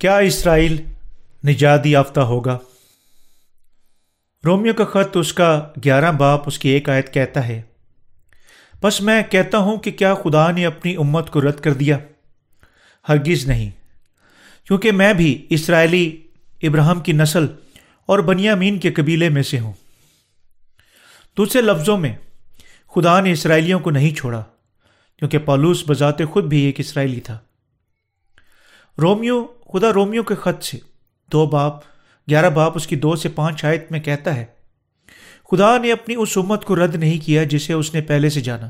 کیا 0.00 0.16
اسرائیل 0.16 0.76
نجات 1.46 1.86
یافتہ 1.86 2.20
ہوگا؟ 2.20 2.58
رومیو 4.44 4.74
کا 4.74 4.84
خط 4.84 5.16
اس 5.16 5.32
کا 5.32 5.68
گیارہ 5.84 6.12
باپ 6.12 6.42
اس 6.46 6.58
کی 6.58 6.68
ایک 6.68 6.88
آیت 6.88 7.12
کہتا 7.14 7.48
ہے 7.48 7.62
بس 8.82 9.00
میں 9.00 9.22
کہتا 9.30 9.58
ہوں 9.58 9.76
کہ 9.76 9.90
کیا 9.90 10.14
خدا 10.14 10.50
نے 10.50 10.66
اپنی 10.66 10.96
امت 10.96 11.30
کو 11.30 11.40
رد 11.40 11.60
کر 11.60 11.72
دیا؟ 11.72 11.98
ہرگز 13.08 13.46
نہیں، 13.46 13.70
کیونکہ 14.66 14.92
میں 14.92 15.12
بھی 15.12 15.46
اسرائیلی 15.50 16.16
ابراہم 16.62 17.00
کی 17.00 17.12
نسل 17.12 17.46
اور 18.06 18.18
بنیامین 18.18 18.78
کے 18.78 18.92
قبیلے 18.92 19.28
میں 19.28 19.42
سے 19.42 19.60
ہوں۔ 19.60 19.72
دوسرے 21.36 21.62
لفظوں 21.62 21.98
میں، 21.98 22.14
خدا 22.94 23.20
نے 23.20 23.32
اسرائیلیوں 23.32 23.80
کو 23.80 23.90
نہیں 23.90 24.14
چھوڑا، 24.14 24.42
کیونکہ 25.18 25.38
پالوس 25.38 25.84
بذات 25.88 26.18
خود 26.30 26.44
بھی 26.44 26.62
ایک 26.62 26.80
اسرائیلی 26.80 27.20
تھا۔ 27.20 27.38
رومیو، 28.98 29.44
خدا 29.72 29.92
رومیو 29.92 30.22
کے 30.22 30.34
خط 30.34 30.64
سے۔ 30.64 30.78
دو 31.32 31.46
باپ، 31.46 31.74
گیارہ 32.30 32.50
باپ 32.50 32.72
اس 32.76 32.86
کی 32.86 32.96
دو 32.96 33.16
سے 33.16 33.28
پانچ 33.28 33.64
آیت 33.64 33.92
میں 33.92 34.00
کہتا 34.00 34.36
ہے، 34.36 34.44
خدا 35.50 35.78
نے 35.78 35.92
اپنی 35.92 36.14
اس 36.14 36.38
امت 36.38 36.64
کو 36.64 36.76
رد 36.76 36.94
نہیں 36.94 37.26
کیا 37.26 37.44
جسے 37.44 37.72
اس 37.72 37.94
نے 37.94 38.00
پہلے 38.00 38.30
سے 38.30 38.40
جانا۔ 38.40 38.68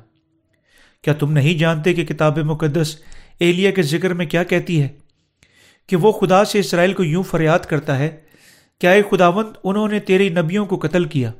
کیا 1.02 1.14
تم 1.14 1.32
نہیں 1.32 1.58
جانتے 1.58 1.94
کہ 1.94 2.04
کتاب 2.04 2.38
مقدس 2.38 2.96
ایلیا 3.38 3.70
کے 3.70 3.82
ذکر 3.82 4.14
میں 4.14 4.26
کیا 4.26 4.44
کہتی 4.44 4.82
ہے؟ 4.82 4.88
کہ 5.86 5.96
وہ 5.96 6.12
خدا 6.12 6.44
سے 6.44 6.58
اسرائیل 6.58 6.92
کو 6.92 7.04
یوں 7.04 7.22
فریاد 7.22 7.58
کرتا 7.58 7.98
ہے، 7.98 8.16
کیا 8.80 8.90
ایک 8.90 9.10
خداوند 9.10 9.48
انہوں 9.64 9.88
نے 9.88 10.00
تیری 10.00 10.28
نبیوں 10.28 10.66
کو 10.66 10.76
قتل 10.76 11.04
کیا، 11.04 11.32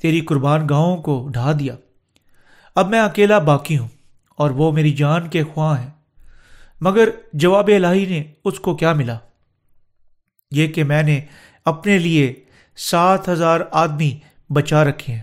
تیری 0.00 0.20
قربان 0.20 0.68
گاہوں 0.68 0.96
کو 0.96 1.28
ڈھا 1.32 1.52
دیا۔ 1.58 1.76
اب 2.74 2.88
میں 2.88 3.00
اکیلا 3.00 3.38
باقی 3.38 3.78
ہوں 3.78 3.88
اور 4.28 4.50
وہ 4.50 4.72
میری 4.72 4.92
جان 4.92 5.28
کے 5.28 5.44
خواہ 5.44 5.82
ہیں۔ 5.82 5.90
مگر 6.84 7.08
جواب 7.32 7.70
الہی 7.76 8.06
نے 8.06 8.22
اس 8.44 8.60
کو 8.60 8.76
کیا 8.76 8.92
ملا؟ 8.92 9.18
یہ 10.50 10.66
کہ 10.66 10.84
میں 10.84 11.02
نے 11.02 11.20
اپنے 11.64 11.98
لیے 11.98 12.34
سات 12.76 13.28
ہزار 13.28 13.60
آدمی 13.70 14.18
بچا 14.50 14.84
رکھے 14.84 15.12
ہیں، 15.14 15.22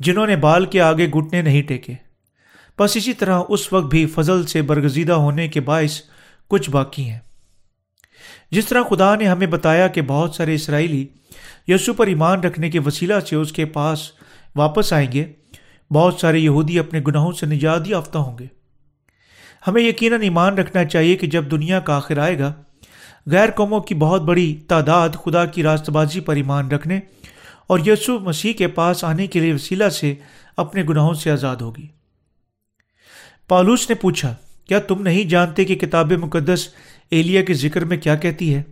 جنہوں 0.00 0.26
نے 0.26 0.36
بال 0.36 0.66
کے 0.66 0.80
آگے 0.80 1.08
گھٹنے 1.08 1.42
نہیں 1.42 1.62
ٹیکے۔ 1.62 1.92
بس 2.78 2.96
اسی 2.96 3.12
طرح 3.12 3.40
اس 3.48 3.72
وقت 3.72 3.86
بھی 3.86 4.06
فضل 4.06 4.46
سے 4.46 4.62
برگزیدہ 4.62 5.12
ہونے 5.12 5.48
کے 5.48 5.60
باعث 5.60 6.00
کچھ 6.48 6.70
باقی 6.70 7.10
ہیں۔ 7.10 7.18
جس 8.50 8.66
طرح 8.66 8.82
خدا 8.90 9.14
نے 9.14 9.26
ہمیں 9.26 9.46
بتایا 9.46 9.88
کہ 9.88 10.02
بہت 10.02 10.34
سارے 10.34 10.54
اسرائیلی 10.54 11.06
یسو 11.68 11.92
پر 11.92 12.06
ایمان 12.06 12.40
رکھنے 12.40 12.70
کے 12.70 12.78
وسیلہ 12.78 13.20
سے 13.20 13.36
اس 13.36 13.52
کے 13.52 13.64
پاس 13.64 14.10
واپس 14.56 14.92
آئیں 14.92 15.12
گے، 15.12 15.32
بہت 15.90 16.14
سارے 16.14 16.38
یہودی 16.38 16.78
اپنے 16.78 17.00
گناہوں 17.06 17.32
سے 17.32 17.46
نجات 17.46 17.88
یافتہ 17.88 18.18
ہوں 18.18 18.38
گے۔ 18.38 18.61
ہمیں 19.66 19.82
یقیناً 19.82 20.22
ایمان 20.22 20.58
رکھنا 20.58 20.84
چاہیے 20.84 21.16
کہ 21.16 21.26
جب 21.26 21.50
دنیا 21.50 21.80
کا 21.80 21.96
آخر 21.96 22.18
آئے 22.18 22.38
گا، 22.38 22.52
غیر 23.26 23.50
قوموں 23.50 23.80
کی 23.80 23.94
بہت 23.94 24.22
بڑی 24.22 24.60
تعداد 24.68 25.08
خدا 25.24 25.44
کی 25.44 25.62
راست 25.62 25.90
بازی 25.90 26.20
پر 26.20 26.36
ایمان 26.36 26.70
رکھنے 26.70 27.00
اور 27.66 27.78
یسو 27.86 28.18
مسیح 28.18 28.52
کے 28.52 28.68
پاس 28.68 29.04
آنے 29.04 29.26
کے 29.26 29.40
لیے 29.40 29.54
وسیلہ 29.54 29.88
سے 29.88 30.14
اپنے 30.56 30.82
گناہوں 30.82 31.14
سے 31.14 31.30
آزاد 31.30 31.56
ہوگی۔ 31.56 31.86
پالوس 33.48 33.88
نے 33.88 33.94
پوچھا، 33.94 34.34
کیا 34.68 34.78
تم 34.78 35.02
نہیں 35.02 35.24
جانتے 35.24 35.64
کہ 35.64 35.74
کتاب 35.74 36.12
مقدس 36.12 36.68
ایلیا 37.10 37.42
کے 37.42 37.54
ذکر 37.54 37.84
میں 37.84 37.96
کیا 37.96 38.16
کہتی 38.16 38.54
ہے؟ 38.54 38.62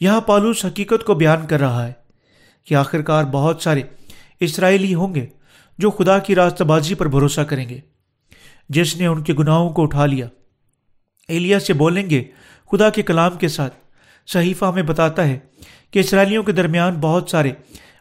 یہاں 0.00 0.20
پالوس 0.20 0.64
حقیقت 0.64 1.04
کو 1.04 1.14
بیان 1.14 1.46
کر 1.46 1.60
رہا 1.60 1.86
ہے 1.86 1.92
کہ 2.64 2.74
آخرکار 2.74 3.24
بہت 3.24 3.62
سارے 3.62 3.82
اسرائیلی 4.40 4.94
ہوں 4.94 5.14
گے 5.14 5.26
جو 5.78 5.90
خدا 5.90 6.18
کی 6.18 6.34
راستہ 6.34 6.64
بازی 6.64 6.94
پر 6.94 7.08
بھروسہ 7.08 7.40
کریں 7.40 7.68
گے۔ 7.68 7.80
جس 8.68 8.96
نے 8.96 9.06
ان 9.06 9.22
کے 9.22 9.34
گناہوں 9.34 9.70
کو 9.70 9.82
اٹھا 9.82 10.06
لیا۔ 10.06 10.28
ایلیا 11.28 11.60
سے 11.60 11.72
بولیں 11.72 12.10
گے، 12.10 12.24
خدا 12.72 12.90
کے 12.90 13.02
کلام 13.02 13.38
کے 13.38 13.48
ساتھ۔ 13.48 13.74
صحیفہ 14.26 14.64
ہمیں 14.64 14.82
بتاتا 14.82 15.28
ہے 15.28 15.38
کہ 15.90 15.98
اسرائیلیوں 15.98 16.42
کے 16.42 16.52
درمیان 16.52 16.94
بہت 17.00 17.30
سارے 17.30 17.52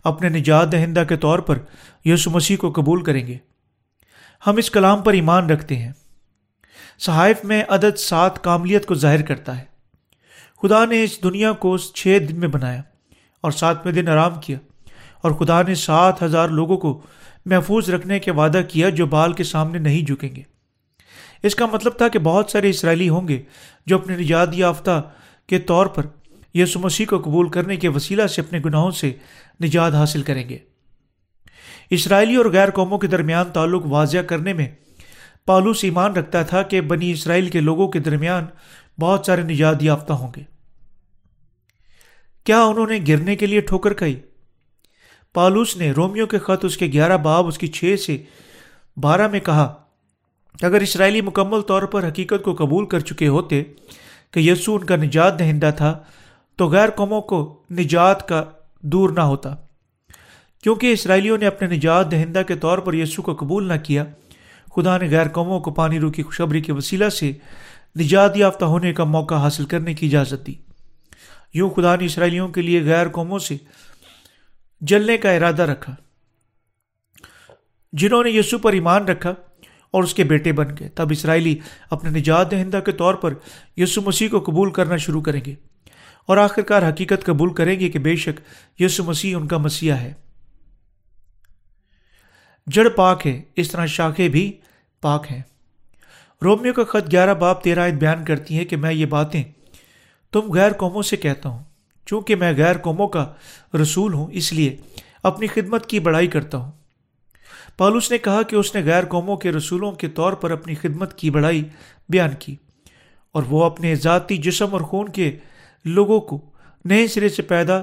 اپنے 0.03 0.29
نجات 0.29 0.71
دہندہ 0.71 1.03
کے 1.09 1.17
طور 1.17 1.39
پر 1.39 1.59
یسو 2.05 2.31
مسیح 2.31 2.57
کو 2.57 2.71
قبول 2.71 3.03
کریں 3.03 3.27
گے۔ 3.27 3.37
ہم 4.47 4.57
اس 4.57 4.71
کلام 4.71 5.01
پر 5.01 5.13
ایمان 5.13 5.49
رکھتے 5.49 5.75
ہیں۔ 5.75 5.91
صحائف 6.99 7.45
میں 7.45 7.63
عدد 7.67 7.97
سات 7.97 8.43
کاملیت 8.43 8.85
کو 8.85 8.95
ظاہر 8.95 9.21
کرتا 9.21 9.59
ہے۔ 9.59 9.63
خدا 10.61 10.85
نے 10.85 11.03
اس 11.03 11.23
دنیا 11.23 11.51
کو 11.51 11.77
چھ 11.77 12.17
دن 12.29 12.39
میں 12.39 12.47
بنایا 12.47 12.81
اور 13.41 13.51
ساتویں 13.51 13.93
دن 13.93 14.07
آرام 14.07 14.39
کیا 14.41 14.57
اور 15.21 15.31
خدا 15.31 15.61
نے 15.61 15.75
سات 15.75 16.23
ہزار 16.23 16.49
لوگوں 16.49 16.77
کو 16.77 17.01
محفوظ 17.45 17.89
رکھنے 17.89 18.19
کے 18.19 18.31
وعدہ 18.31 18.61
کیا 18.69 18.89
جو 18.89 19.05
بال 19.05 19.33
کے 19.33 19.43
سامنے 19.43 19.79
نہیں 19.79 20.01
جھکیں 20.01 20.35
گے۔ 20.35 20.54
اس 21.45 21.55
کا 21.55 21.65
مطلب 21.65 21.93
تھا 21.97 22.07
کہ 22.07 22.19
بہت 22.19 22.49
سارے 22.49 22.69
اسرائیلی 22.69 23.09
ہوں 23.09 23.27
گے 23.27 23.41
جو 23.85 23.95
اپنے 23.95 24.17
نجات 24.17 24.49
یافتہ 24.53 25.11
کے 25.47 25.59
طور 25.59 25.85
پر 25.85 26.05
یسو 26.53 26.79
مسیح 26.79 27.05
کو 27.09 27.19
قبول 27.19 27.49
کرنے 27.49 27.75
کے 27.75 27.89
وسیلہ 27.89 28.27
سے 28.27 28.41
اپنے 28.41 28.59
گناہوں 28.65 28.91
سے 28.91 29.13
نجات 29.63 29.93
حاصل 29.93 30.21
کریں 30.21 30.49
گے۔ 30.49 30.57
اسرائیلی 31.89 32.35
اور 32.35 32.45
غیر 32.45 32.69
قوموں 32.69 32.97
کے 32.97 33.07
درمیان 33.07 33.51
تعلق 33.53 33.85
واضح 33.85 34.17
کرنے 34.17 34.53
میں 34.53 34.67
پالوس 35.45 35.83
ایمان 35.83 36.11
رکھتا 36.11 36.41
تھا 36.41 36.61
کہ 36.61 36.81
بنی 36.81 37.11
اسرائیل 37.11 37.49
کے 37.49 37.59
لوگوں 37.59 37.87
کے 37.87 37.99
درمیان 37.99 38.45
بہت 38.99 39.25
سارے 39.25 39.41
نجات 39.41 39.83
یافتہ 39.83 40.13
ہوں 40.13 40.31
گے۔ 40.35 40.41
کیا 42.43 42.63
انہوں 42.63 42.87
نے 42.87 42.99
گرنے 43.07 43.35
کے 43.35 43.45
لیے 43.45 43.61
ٹھوکر 43.61 43.93
کھائی؟ 43.93 44.19
پالوس 45.33 45.77
نے 45.77 45.91
رومیو 45.91 46.27
کے 46.27 46.39
خط 46.39 46.65
اس 46.65 46.77
کے 46.77 46.85
گیارہ 46.85 47.17
باب 47.17 47.47
اس 47.47 47.57
کی 47.57 47.67
چھ 47.67 47.95
سے 48.05 48.23
بارہ 48.97 49.27
میں 49.27 49.39
کہا 49.39 49.84
اگر 50.61 50.81
اسرائیلی 50.81 51.21
مکمل 51.21 51.61
طور 51.61 51.83
پر 51.83 52.07
حقیقت 52.07 52.43
کو 52.43 52.53
قبول 52.53 52.85
کر 52.85 52.99
چکے 52.99 53.27
ہوتے 53.27 53.63
کہ 54.31 54.39
یسو 54.39 54.75
ان 54.75 54.83
کا 54.83 54.95
نجات 54.95 55.39
دہندہ 55.39 55.71
تھا، 55.77 55.99
تو 56.55 56.67
غیر 56.67 56.89
قوموں 56.89 57.21
کو 57.21 57.63
نجات 57.71 58.27
کا 58.27 58.43
دور 58.81 59.09
نہ 59.09 59.19
ہوتا۔ 59.19 59.55
کیونکہ 60.63 60.91
اسرائیلیوں 60.91 61.37
نے 61.37 61.45
اپنے 61.45 61.67
نجات 61.67 62.11
دہندہ 62.11 62.41
کے 62.47 62.55
طور 62.55 62.77
پر 62.77 62.93
یسو 62.93 63.21
کو 63.21 63.33
قبول 63.33 63.67
نہ 63.67 63.73
کیا، 63.83 64.05
خدا 64.75 64.97
نے 64.97 65.09
غیر 65.09 65.27
قوموں 65.27 65.59
کو 65.59 65.71
پانی 65.71 65.99
رو 65.99 66.11
کی 66.11 66.23
خوشبری 66.23 66.61
کے 66.61 66.73
وسیلہ 66.73 67.09
سے 67.09 67.31
نجات 67.99 68.37
یافتہ 68.37 68.65
ہونے 68.65 68.93
کا 68.93 69.03
موقع 69.03 69.35
حاصل 69.35 69.65
کرنے 69.65 69.93
کی 69.93 70.07
اجازت 70.07 70.47
دی۔ 70.47 70.53
یوں 71.53 71.69
خدا 71.69 71.95
نے 71.95 72.05
اسرائیلیوں 72.05 72.47
کے 72.47 72.61
لیے 72.61 72.83
غیر 72.83 73.07
قوموں 73.07 73.39
سے 73.39 73.57
جلنے 74.81 75.17
کا 75.17 75.31
ارادہ 75.31 75.61
رکھا، 75.61 75.95
جنہوں 77.93 78.23
نے 78.23 78.29
یسو 78.29 78.57
پر 78.57 78.73
ایمان 78.73 79.05
رکھا۔ 79.05 79.33
اور 79.95 80.03
اس 80.03 80.13
کے 80.13 80.23
بیٹے 80.23 80.51
بن 80.51 80.67
گئے۔ 80.79 80.89
تب 80.89 81.07
اسرائیلی 81.11 81.57
اپنے 81.89 82.09
نجات 82.09 82.51
دہندہ 82.51 82.79
کے 82.85 82.91
طور 82.91 83.13
پر 83.13 83.33
یسو 83.77 84.01
مسیح 84.01 84.29
کو 84.29 84.39
قبول 84.39 84.71
کرنا 84.71 84.97
شروع 84.97 85.21
کریں 85.21 85.41
گے 85.45 85.55
اور 86.25 86.37
آخرکار 86.37 86.89
حقیقت 86.89 87.25
قبول 87.25 87.53
کریں 87.53 87.79
گے 87.79 87.89
کہ 87.89 87.99
بے 87.99 88.15
شک 88.15 88.39
یسو 88.81 89.03
مسیح 89.03 89.37
ان 89.37 89.47
کا 89.47 89.57
مسیح 89.57 89.93
ہے۔ 89.93 90.13
جڑ 92.67 92.89
پاک 92.89 93.27
ہے، 93.27 93.41
اس 93.55 93.71
طرح 93.71 93.85
شاخیں 93.85 94.29
بھی 94.29 94.51
پاک 95.01 95.31
ہیں۔ 95.31 95.41
رومیو 96.43 96.73
کا 96.73 96.83
خط 96.83 97.11
گیارہ 97.11 97.33
باپ 97.33 97.63
تیرہ 97.63 97.89
بیان 97.89 98.25
کرتی 98.25 98.57
ہے 98.57 98.65
کہ 98.65 98.77
میں 98.77 98.93
یہ 98.93 99.05
باتیں 99.05 99.43
تم 100.31 100.51
غیر 100.51 100.71
قوموں 100.71 101.01
سے 101.01 101.17
کہتا 101.17 101.49
ہوں، 101.49 101.63
چونکہ 102.05 102.35
میں 102.35 102.53
غیر 102.57 102.77
قوموں 102.77 103.07
کا 103.07 103.25
رسول 103.81 104.13
ہوں، 104.13 104.27
اس 104.31 104.53
لیے 104.53 104.75
اپنی 105.23 105.47
خدمت 105.47 105.85
کی 105.85 105.99
بڑائی 105.99 106.27
کرتا 106.27 106.57
ہوں۔ 106.57 106.71
پالوس 107.77 108.11
نے 108.11 108.17
کہا 108.17 108.41
کہ 108.41 108.55
اس 108.55 108.75
نے 108.75 108.83
غیر 108.83 109.05
قوموں 109.05 109.37
کے 109.37 109.51
رسولوں 109.51 109.91
کے 109.91 110.07
طور 110.07 110.33
پر 110.33 110.51
اپنی 110.51 110.75
خدمت 110.75 111.17
کی 111.17 111.29
بڑائی 111.29 111.63
بیان 112.09 112.29
کی 112.39 112.55
اور 113.31 113.43
وہ 113.49 113.63
اپنے 113.63 113.95
ذاتی 113.95 114.37
جسم 114.37 114.67
اور 114.71 114.81
خون 114.81 115.09
کے 115.09 115.37
لوگوں 115.85 116.19
کو 116.19 116.41
نئے 116.85 117.07
سرے 117.07 117.29
سے 117.29 117.41
پیدا 117.41 117.79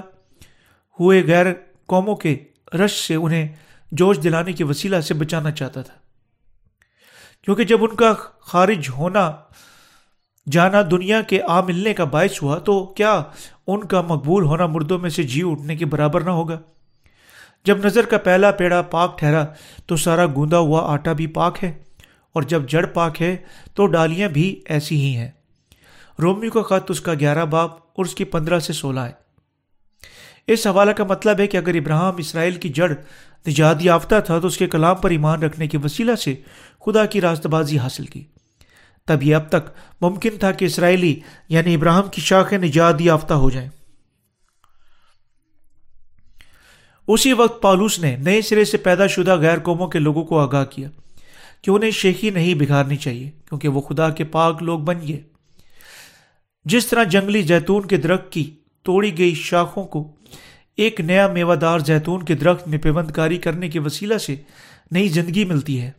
ہوئے 0.99 1.23
غیر 1.27 1.45
قوموں 1.85 2.15
کے 2.15 2.37
رش 2.73 3.07
سے 3.07 3.15
انہیں 3.15 3.47
جوش 3.91 4.19
دلانے 4.23 4.53
کے 4.53 4.63
وسیلہ 4.63 4.99
سے 4.99 5.13
بچانا 5.13 5.51
چاہتا 5.51 5.81
تھا۔ 5.81 5.93
کیونکہ 7.45 7.63
جب 7.63 7.77
ان 7.81 7.95
کا 7.95 8.13
خارج 8.39 8.89
ہونا، 8.89 9.31
جانا 10.51 10.81
دنیا 10.91 11.21
کے 11.21 11.41
آ 11.47 11.61
ملنے 11.61 11.93
کا 11.93 12.03
باعث 12.03 12.41
ہوا 12.41 12.57
تو 12.57 12.85
کیا 12.85 13.23
ان 13.67 13.83
کا 13.83 14.01
مقبول 14.01 14.43
ہونا 14.43 14.67
مردوں 14.67 14.99
میں 14.99 15.09
سے 15.09 15.23
جی 15.23 15.41
اٹھنے 15.45 15.75
کے 15.75 15.85
برابر 15.85 16.21
نہ 16.21 16.29
ہوگا؟ 16.29 16.59
جب 17.65 17.85
نظر 17.85 18.05
کا 18.05 18.17
پہلا 18.17 18.51
پیڑا 18.51 18.81
پاک 18.81 19.17
ٹھہرا 19.19 19.45
تو 19.85 19.95
سارا 19.95 20.25
گوندا 20.25 20.57
ہوا 20.59 20.81
آٹا 20.93 21.13
بھی 21.13 21.27
پاک 21.27 21.63
ہے، 21.63 21.71
اور 22.35 22.43
جب 22.43 22.69
جڑ 22.69 22.85
پاک 22.85 23.21
ہے 23.21 23.35
تو 23.75 23.85
ڈالیاں 23.87 24.29
بھی 24.29 24.47
ایسی 24.65 24.99
ہی 25.01 25.15
ہیں۔ 25.15 25.31
رومی 26.19 26.49
کا 26.49 26.61
خط 26.61 26.91
اس 26.91 27.01
کا 27.01 27.13
گیارہ 27.13 27.45
باپ 27.45 27.71
اور 27.71 28.05
اس 28.05 28.15
کی 28.15 28.23
پندرہ 28.25 28.59
سے 28.59 28.73
سولہ 28.73 28.99
ہے۔ 28.99 29.21
اس 30.47 30.65
حوالہ 30.67 30.91
کا 30.91 31.03
مطلب 31.03 31.39
ہے 31.39 31.47
کہ 31.47 31.57
اگر 31.57 31.75
ابراہم 31.75 32.15
اسرائیل 32.17 32.55
کی 32.55 32.69
جڑ 32.69 32.91
نجات 33.45 33.83
یافتہ 33.83 34.15
تھا 34.25 34.39
تو 34.39 34.47
اس 34.47 34.57
کے 34.57 34.67
کلام 34.67 34.95
پر 34.95 35.09
ایمان 35.09 35.43
رکھنے 35.43 35.67
کے 35.67 35.77
وسیلہ 35.77 36.15
سے 36.15 36.33
خدا 36.85 37.05
کی 37.05 37.21
راست 37.21 37.47
بازی 37.47 37.77
حاصل 37.77 38.05
کی۔ 38.05 38.23
تب 39.07 39.23
یہ 39.23 39.35
اب 39.35 39.47
تک 39.49 39.69
ممکن 40.01 40.37
تھا 40.39 40.51
کہ 40.51 40.65
اسرائیلی 40.65 41.19
یعنی 41.49 41.75
ابراہم 41.75 42.09
کی 42.11 42.21
شاخیں 42.21 42.57
نجات 42.57 43.01
یافتہ 43.01 43.33
ہو 43.33 43.49
جائیں۔ 43.49 43.69
اسی 47.07 47.33
وقت 47.33 47.61
پالوس 47.61 47.99
نے 47.99 48.15
نئے 48.15 48.41
سرے 48.41 48.65
سے 48.65 48.77
پیدا 48.77 49.07
شدہ 49.07 49.35
غیر 49.35 49.59
قوموں 49.59 49.87
کے 49.87 49.99
لوگوں 49.99 50.23
کو 50.23 50.39
آگاہ 50.39 50.65
کیا 50.65 50.89
کہ 51.61 51.71
انہیں 51.71 51.91
شیخی 51.91 52.29
نہیں 52.29 52.53
بگھارنی 52.53 52.95
چاہیے، 52.95 53.29
کیونکہ 53.49 53.67
وہ 53.67 53.81
خدا 53.81 54.09
کے 54.09 54.23
پاک 54.23 54.63
لوگ 54.63 54.79
بن 54.79 54.99
گئے۔ 55.07 55.21
جس 56.65 56.87
طرح 56.87 57.03
جنگلی 57.03 57.41
زیتون 57.41 57.85
کے 57.85 57.97
درخت 57.97 58.31
کی 58.31 58.49
توڑی 58.83 59.17
گئی 59.17 59.33
شاخوں 59.35 59.83
کو 59.83 60.15
ایک 60.77 61.01
نیا 61.01 61.27
میوہ 61.27 61.55
دار 61.55 61.79
زیتون 61.79 62.23
کے 62.25 62.33
درخت 62.33 62.67
میں 62.67 62.77
پیوند 62.77 63.11
کاری 63.11 63.37
کرنے 63.37 63.69
کے 63.69 63.79
وسیلہ 63.79 64.17
سے 64.17 64.35
نئی 64.91 65.07
زندگی 65.07 65.45
ملتی 65.45 65.81
ہے۔ 65.81 65.91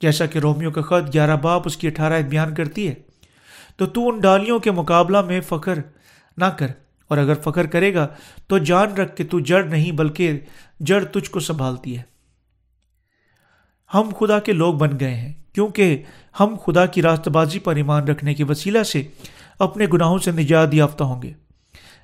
جیسا 0.00 0.26
کہ 0.26 0.38
رومیو 0.38 0.70
کا 0.70 0.82
خط 0.82 1.12
گیارہ 1.14 1.36
باپ 1.36 1.62
اس 1.64 1.76
کی 1.76 1.86
اٹھارہ 1.86 2.22
بیان 2.22 2.54
کرتی 2.54 2.88
ہے، 2.88 2.94
تو 3.76 3.86
تو 3.86 4.08
ان 4.08 4.18
ڈالیوں 4.18 4.58
کے 4.58 4.70
مقابلہ 4.70 5.22
میں 5.22 5.40
فخر 5.40 5.78
نہ 6.36 6.44
کر۔ 6.44 6.66
اور 7.08 7.18
اگر 7.18 7.34
فخر 7.34 7.66
کرے 7.66 7.94
گا 7.94 8.08
تو 8.46 8.58
جان 8.58 8.94
رکھ 8.94 9.16
کہ 9.16 9.24
تو 9.30 9.40
جڑ 9.40 9.64
نہیں 9.64 9.92
بلکہ 9.92 10.40
جڑ 10.80 11.04
تجھ 11.04 11.30
کو 11.30 11.40
سنبھالتی 11.40 11.98
ہے۔ 11.98 12.02
ہم 13.94 14.08
خدا 14.20 14.38
کے 14.38 14.52
لوگ 14.52 14.74
بن 14.74 14.90
گئے 15.00 15.14
ہیں، 15.14 15.32
کیونکہ 15.52 16.02
ہم 16.40 16.54
خدا 16.66 16.86
کی 16.86 17.02
راست 17.02 17.28
بازی 17.28 17.58
پر 17.58 17.76
ایمان 17.76 18.08
رکھنے 18.08 18.34
کے 18.34 18.44
وسیلہ 18.44 18.82
سے 18.82 19.02
اپنے 19.58 19.86
گناہوں 19.92 20.18
سے 20.18 20.30
نجات 20.30 20.74
یافتہ 20.74 21.04
ہوں 21.04 21.22
گے۔ 21.22 21.32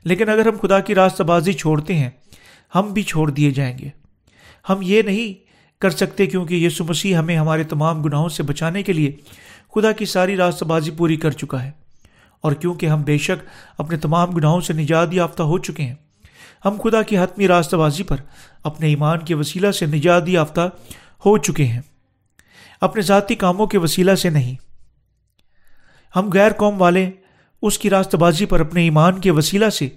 لیکن 0.04 0.28
اگر 0.28 0.46
ہم 0.46 0.56
خدا 0.62 0.80
کی 0.80 0.94
راست 0.94 1.20
بازی 1.20 1.52
چھوڑتے 1.52 1.94
ہیں، 1.94 2.10
ہم 2.74 2.92
بھی 2.92 3.02
چھوڑ 3.02 3.30
دیے 3.30 3.50
جائیں 3.50 3.78
گے۔ 3.78 3.88
ہم 4.68 4.78
یہ 4.82 5.02
نہیں 5.02 5.50
کر 5.80 5.90
سکتے 5.90 6.26
کیونکہ 6.26 6.54
یسو 6.54 6.84
مسیح 6.84 7.16
ہمیں 7.16 7.36
ہمارے 7.36 7.64
تمام 7.64 8.02
گناہوں 8.02 8.28
سے 8.28 8.42
بچانے 8.42 8.82
کے 8.82 8.92
لیے 8.92 9.12
خدا 9.74 9.92
کی 9.92 10.04
ساری 10.04 10.36
راست 10.36 10.62
بازی 10.62 10.90
پوری 10.90 11.16
کر 11.16 11.30
چکا 11.30 11.64
ہے۔ 11.64 11.79
اور 12.40 12.52
کیونکہ 12.52 12.86
ہم 12.86 13.02
بے 13.02 13.18
شک 13.18 13.44
اپنے 13.78 13.96
تمام 13.96 14.30
گناہوں 14.30 14.60
سے 14.60 14.72
نجات 14.72 15.08
یافتہ 15.12 15.42
ہو 15.42 15.58
چکے 15.58 15.82
ہیں، 15.82 15.94
ہم 16.64 16.76
خدا 16.84 17.02
کی 17.02 17.18
حتمی 17.18 17.48
راستہ 17.48 17.76
بازی 17.76 18.02
پر 18.02 18.16
اپنے 18.62 18.86
ایمان 18.86 19.18
کے 19.18 19.34
وسیلہ 19.34 19.70
سے 19.70 19.86
نجات 19.86 20.28
یافتہ 20.28 20.60
ہو 21.26 21.38
چکے 21.38 21.64
ہیں۔ 21.64 21.80
اپنے 22.80 23.02
ذاتی 23.02 23.34
کاموں 23.34 23.66
کے 23.66 23.78
وسیلہ 23.78 24.14
سے 24.14 24.30
نہیں۔ 24.30 24.54
ہم 26.16 26.30
غیر 26.34 26.52
قوم 26.52 26.80
والے 26.80 27.10
اس 27.62 27.78
کی 27.78 27.90
راست 27.90 28.14
بازی 28.14 28.46
پر 28.46 28.60
اپنے 28.60 28.82
ایمان 28.82 29.20
کے 29.20 29.30
وسیلہ 29.30 29.70
سے 29.70 29.88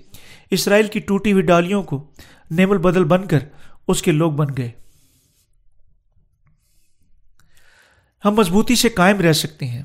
اسرائیل 0.52 0.88
کی 0.88 1.00
ٹوٹی 1.00 1.32
ہوئی 1.32 1.44
ڈالیوں 1.44 1.84
کو 1.84 2.08
نیمل 2.52 2.78
بدل 2.78 3.04
بن 3.04 3.26
کر 3.26 3.40
اس 3.88 4.02
کے 4.02 4.12
لوگ 4.12 4.32
بن 4.32 4.48
گئے۔ 4.58 4.72
ہم 8.26 8.36
مضبوطی 8.36 8.76
سے 8.76 8.90
قائم 8.90 9.20
رہ 9.20 9.34
سکتے 9.34 9.68
ہیں۔ 9.68 9.84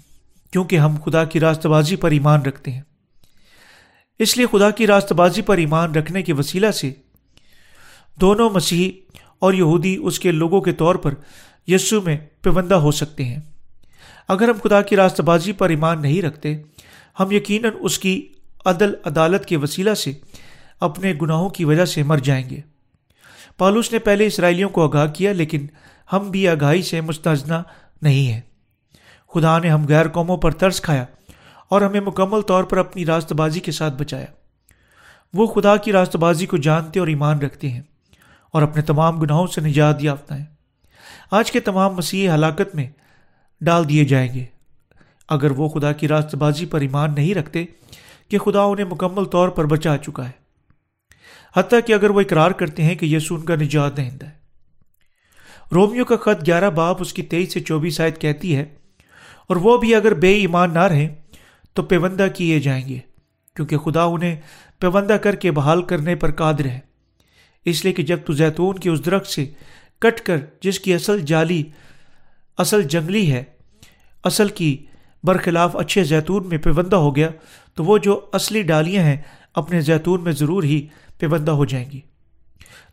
کیونکہ 0.53 0.79
ہم 0.79 0.97
خدا 1.05 1.25
کی 1.25 1.41
راست 1.41 1.67
بازی 1.67 1.97
پر 1.97 2.11
ایمان 2.11 2.43
رکھتے 2.43 2.71
ہیں۔ 2.71 2.83
اس 4.19 4.37
لیے 4.37 4.47
خدا 4.47 4.71
کی 4.71 4.87
راست 4.87 5.12
بازی 5.12 5.43
پر 5.43 5.56
ایمان 5.56 5.95
رکھنے 5.95 6.23
کے 6.23 6.33
وسیلہ 6.33 6.71
سے 6.71 6.93
دونوں 8.21 8.50
مسیحی 8.50 8.93
اور 9.39 9.53
یہودی 9.53 9.97
اس 9.97 10.19
کے 10.21 10.33
لوگوں 10.33 10.61
کے 10.61 10.73
طور 10.73 10.95
پر 10.95 11.15
یسو 11.67 12.00
میں 12.00 12.17
پیوندہ 12.43 12.75
ہو 12.75 12.91
سکتے 12.91 13.25
ہیں۔ 13.25 13.39
اگر 14.29 14.49
ہم 14.49 14.69
خدا 14.69 14.83
کی 14.83 14.97
راست 14.97 15.21
بازی 15.21 15.53
پر 15.53 15.69
ایمان 15.69 16.03
نہیں 16.03 16.23
رکھتے، 16.23 16.56
ہم 17.21 17.33
یقیناً 17.33 17.73
اس 17.81 17.99
کی 17.99 18.29
عدل، 18.65 18.95
عدالت 19.05 19.47
کے 19.47 19.56
وسیلہ 19.56 19.95
سے 19.95 20.12
اپنے 20.81 21.15
گناہوں 21.23 21.49
کی 21.49 21.65
وجہ 21.65 21.85
سے 21.85 22.03
مر 22.03 22.19
جائیں 22.19 22.50
گے۔ 22.50 22.61
پالوس 23.59 23.93
نے 23.93 23.99
پہلے 23.99 24.27
اسرائیلیوں 24.27 24.69
کو 24.69 24.85
آگاہ 24.85 25.06
کیا، 25.06 25.33
لیکن 25.33 25.67
ہم 26.12 26.31
بھی 26.31 26.49
آگاہی 26.49 26.83
سے 26.83 27.00
مستجنا 27.00 27.62
نہیں 28.03 28.33
ہیں۔ 28.33 28.41
خدا 29.35 29.59
نے 29.59 29.71
ہم 29.71 29.87
غیر 29.89 30.09
قوموں 30.09 30.37
پر 30.37 30.51
ترس 30.51 30.81
کھایا 30.81 31.05
اور 31.69 31.83
ہمیں 31.83 32.01
مکمل 32.01 32.41
طور 32.41 32.65
پر 32.65 32.77
اپنی 32.77 33.07
راست 33.07 33.33
بازی 33.33 33.61
کے 33.61 33.73
ساتھ 33.73 33.95
بچایا۔ 33.95 34.27
وہ 35.35 35.47
خدا 35.47 35.77
کی 35.77 35.93
راست 35.93 36.17
بازی 36.17 36.47
کو 36.47 36.57
جانتے 36.57 37.01
اور 37.01 37.09
ایمان 37.09 37.39
رکھتے 37.39 37.71
ہیں 37.71 37.83
اور 38.53 38.63
اپنے 38.63 38.83
تمام 38.83 39.21
گناہوں 39.21 39.47
سے 39.47 39.61
نجات 39.61 40.05
یافتہ 40.05 40.35
ہیں۔ 40.35 40.45
آج 41.31 41.53
کے 41.53 41.61
تمام 41.61 41.95
مسیح 41.95 42.31
ہلاکت 42.31 42.75
میں 42.75 42.91
ڈال 43.61 43.89
دیے 43.89 44.05
جائیں 44.05 44.35
گے۔ 44.35 44.45
اگر 45.29 45.51
وہ 45.51 45.69
خدا 45.69 45.93
کی 45.93 46.09
راست 46.09 46.35
بازی 46.35 46.67
پر 46.67 46.81
ایمان 46.81 47.15
نہیں 47.15 47.35
رکھتے 47.35 47.65
کہ 48.29 48.39
خدا 48.39 48.63
انہیں 48.63 48.87
مکمل 48.87 49.25
طور 49.25 49.49
پر 49.49 49.65
بچا 49.65 49.97
چکا 49.99 50.27
ہے۔ 50.27 50.49
حتیٰ 51.57 51.81
کہ 51.87 51.93
اگر 51.93 52.11
وہ 52.11 52.21
اقرار 52.21 52.51
کرتے 52.51 52.83
ہیں 52.83 52.95
کہ 52.95 53.07
یسو 53.07 53.35
ان 53.35 53.41
کا 53.41 53.55
نجات 53.55 53.97
دہندہ 53.97 54.27
ہے۔ 54.27 54.39
رومیو 55.75 56.05
کا 56.05 56.17
خط 56.17 56.47
گیارہ 56.47 56.71
باپ 56.71 56.97
اس 57.01 57.13
کی 57.13 57.23
تیئیس 57.23 57.53
سے 57.53 57.61
چوبیس 57.61 58.01
آیت 58.01 58.21
کہتی 58.21 58.57
ہے 58.57 58.65
اور 59.49 59.56
وہ 59.56 59.77
بھی 59.79 59.95
اگر 59.95 60.15
بے 60.15 60.33
ایمان 60.33 60.75
نہ 60.75 60.79
رہیں 60.79 61.09
تو 61.75 61.83
پیوندہ 61.83 62.27
کیے 62.35 62.61
جائیں 62.61 62.89
گے، 62.89 62.99
کیونکہ 63.56 63.79
خدا 63.79 64.05
انہیں 64.05 64.37
پیوندہ 64.79 65.12
کر 65.12 65.35
کے 65.35 65.50
بحال 65.50 65.83
کرنے 65.83 66.15
پر 66.15 66.31
قادر 66.31 66.65
ہے۔ 66.65 66.81
اس 67.65 67.85
لیے 67.85 67.95
کہ 67.95 68.03
جب 68.03 68.19
تو 68.27 68.33
زیتون 68.33 68.79
کے 68.79 68.91
اس 68.91 69.06
درخت 69.06 69.27
سے 69.27 69.47
کٹ 69.99 70.21
کر 70.21 70.37
جس 70.61 70.81
کی 70.81 70.95
اصل 70.95 71.21
جالی، 71.21 71.62
اصل 72.59 72.83
جنگلی 72.83 73.33
ہے، 73.33 73.45
اصل 74.25 74.49
کی 74.49 74.77
برخلاف 75.25 75.77
اچھے 75.77 76.05
زیتون 76.05 76.49
میں 76.49 76.59
پیوندہ 76.59 76.97
ہو 76.97 77.17
گیا، 77.17 77.29
تو 77.75 77.85
وہ 77.85 77.99
جو 77.99 78.21
اصلی 78.33 78.62
ڈالیاں 78.62 79.03
ہیں 79.03 79.17
اپنے 79.55 79.81
زیتون 79.81 80.25
میں 80.25 80.33
ضرور 80.33 80.62
ہی 80.62 80.87
پیوندہ 81.19 81.50
ہو 81.50 81.65
جائیں 81.65 81.91
گی۔ 81.91 82.00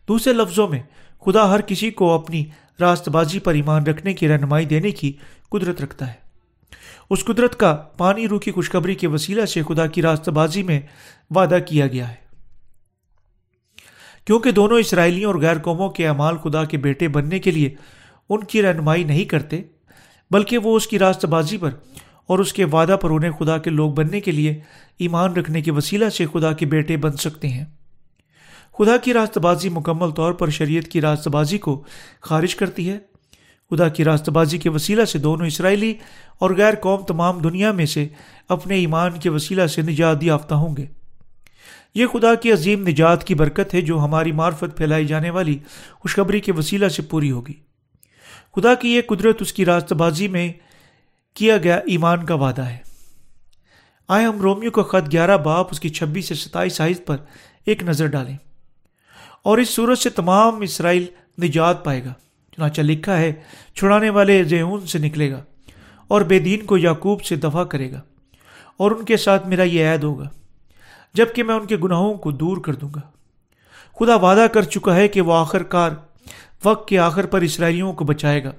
دوسرے 0.07 0.33
لفظوں 0.33 0.67
میں، 0.67 0.79
خدا 1.25 1.49
ہر 1.51 1.61
کسی 1.61 1.91
کو 1.91 2.13
اپنی 2.13 2.45
راست 2.79 3.09
بازی 3.09 3.39
پر 3.39 3.53
ایمان 3.53 3.83
رکھنے 3.83 4.13
کی 4.13 4.27
رہنمائی 4.27 4.65
دینے 4.65 4.91
کی 4.91 5.13
قدرت 5.49 5.81
رکھتا 5.81 6.07
ہے۔ 6.07 6.24
اس 7.09 7.25
قدرت 7.25 7.55
کا 7.55 7.73
پانی 7.73 8.27
روح 8.27 8.39
کی 8.39 8.51
خوشخبری 8.51 8.95
کے 8.95 9.07
وسیلہ 9.07 9.45
سے 9.45 9.61
خدا 9.63 9.87
کی 9.87 10.01
راست 10.01 10.29
بازی 10.29 10.63
میں 10.63 10.79
وعدہ 11.35 11.57
کیا 11.67 11.87
گیا 11.87 12.09
ہے۔ 12.09 12.25
کیونکہ 14.25 14.51
دونوں 14.51 14.79
اسرائیلیوں 14.79 15.31
اور 15.31 15.41
غیر 15.41 15.57
قوموں 15.57 15.89
کے 15.89 16.07
اعمال 16.07 16.37
خدا 16.37 16.65
کے 16.65 16.77
بیٹے 16.77 17.07
بننے 17.07 17.39
کے 17.39 17.51
لیے 17.51 17.69
ان 18.29 18.43
کی 18.43 18.61
رہنمائی 18.61 19.03
نہیں 19.03 19.25
کرتے، 19.25 19.61
بلکہ 20.31 20.57
وہ 20.57 20.75
اس 20.75 20.87
کی 20.87 20.99
راست 20.99 21.25
بازی 21.25 21.57
پر 21.57 21.69
اور 22.25 22.39
اس 22.39 22.53
کے 22.53 22.65
وعدہ 22.65 22.97
پر 23.01 23.09
انہیں 23.09 23.31
خدا 23.31 23.57
کے 23.57 23.69
لوگ 23.69 23.91
بننے 23.91 24.21
کے 24.21 24.31
لیے 24.31 24.59
ایمان 24.99 25.33
رکھنے 25.33 25.61
کے 25.61 25.71
وسیلہ 25.71 26.09
سے 26.09 26.25
خدا 26.33 26.53
کے 26.53 26.65
بیٹے 26.65 26.97
بن 26.97 27.11
سکتے 27.11 27.47
ہیں۔ 27.47 27.65
خدا 28.77 28.97
کی 28.97 29.13
راست 29.13 29.37
بازی 29.37 29.69
مکمل 29.69 30.09
طور 30.09 30.33
پر 30.33 30.49
شریعت 30.49 30.83
کی 30.83 31.01
راست 31.01 31.27
بازی 31.27 31.57
کو 31.57 31.83
خارج 32.21 32.55
کرتی 32.55 32.89
ہے۔ 32.89 33.14
خدا 33.69 33.89
کی 33.89 34.03
راست 34.03 34.29
بازی 34.29 34.57
کے 34.57 34.69
وسیلہ 34.69 35.05
سے 35.05 35.19
دونوں 35.19 35.47
اسرائیلی 35.47 35.93
اور 36.39 36.51
غیر 36.57 36.73
قوم 36.81 37.03
تمام 37.03 37.39
دنیا 37.39 37.71
میں 37.71 37.85
سے 37.85 38.07
اپنے 38.49 38.75
ایمان 38.75 39.11
کے 39.11 39.29
وسیلہ 39.29 39.67
سے 39.67 39.81
نجات 39.81 40.23
یافتہ 40.23 40.53
ہوں 40.53 40.77
گے۔ 40.77 40.85
یہ 41.95 42.05
خدا 42.05 42.35
کی 42.35 42.51
عظیم 42.51 42.87
نجات 42.87 43.23
کی 43.23 43.35
برکت 43.35 43.73
ہے 43.73 43.81
جو 43.81 43.99
ہماری 43.99 44.31
معرفت 44.31 44.77
پھیلائی 44.77 45.05
جانے 45.05 45.29
والی 45.29 45.57
خوشخبری 45.91 46.39
کے 46.39 46.51
وسیلہ 46.51 46.87
سے 46.87 47.01
پوری 47.01 47.31
ہوگی۔ 47.31 47.53
خدا 48.55 48.73
کی 48.73 48.95
یہ 48.95 49.01
قدرت 49.07 49.41
اس 49.41 49.53
کی 49.53 49.65
راست 49.65 49.93
بازی 49.93 50.27
میں 50.27 50.53
کیا 51.33 51.57
گیا 51.57 51.75
ایمان 51.75 52.25
کا 52.25 52.33
وعدہ 52.33 52.61
ہے۔ 52.61 52.77
آئے 54.07 54.25
ہم 54.25 54.41
رومیو 54.41 54.71
کا 54.71 54.83
خط 54.83 55.11
گیارہ 55.11 55.37
باپ 55.37 55.67
اس 55.71 55.79
کی 55.79 55.89
چھبیس 55.89 56.27
سے 56.27 56.35
ستائیس 56.35 56.73
سائز 56.73 57.01
پر 57.05 57.17
ایک 57.65 57.83
نظر 57.83 58.05
ڈالیں 58.05 58.37
اور 59.43 59.57
اس 59.57 59.69
صورت 59.69 59.97
سے 59.97 60.09
تمام 60.09 60.61
اسرائیل 60.61 61.05
نجات 61.43 61.85
پائے 61.85 62.03
گا۔ 62.03 62.13
چنانچہ 62.55 62.81
لکھا 62.81 63.17
ہے، 63.17 63.33
چھڑانے 63.75 64.09
والے 64.09 64.43
زیون 64.43 64.87
سے 64.87 64.99
نکلے 64.99 65.31
گا 65.31 65.43
اور 66.07 66.21
بے 66.21 66.39
دین 66.39 66.65
کو 66.65 66.77
یعقوب 66.77 67.23
سے 67.23 67.35
دفاع 67.35 67.63
کرے 67.63 67.91
گا 67.91 68.01
اور 68.77 68.91
ان 68.91 69.05
کے 69.05 69.17
ساتھ 69.17 69.47
میرا 69.47 69.63
یہ 69.63 69.89
عید 69.89 70.03
ہوگا 70.03 70.29
جبکہ 71.13 71.43
میں 71.43 71.55
ان 71.55 71.65
کے 71.65 71.77
گناہوں 71.77 72.13
کو 72.13 72.31
دور 72.31 72.57
کر 72.57 72.73
دوں 72.73 72.89
گا۔ 72.95 73.01
خدا 73.99 74.15
وعدہ 74.15 74.47
کر 74.53 74.61
چکا 74.61 74.95
ہے 74.95 75.07
کہ 75.07 75.21
وہ 75.21 75.33
آخر 75.33 75.63
کار 75.63 75.91
وقت 76.65 76.87
کے 76.87 76.99
آخر 76.99 77.25
پر 77.25 77.41
اسرائیلیوں 77.41 77.93
کو 77.93 78.05
بچائے 78.05 78.43
گا۔ 78.43 78.51